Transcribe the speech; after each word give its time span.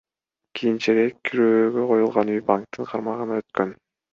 Кийинчерээк 0.59 1.19
күрөөгө 1.29 1.85
коюлган 1.91 2.35
үй 2.39 2.43
банктын 2.51 2.91
карамагына 2.93 3.39
өткөн. 3.45 3.79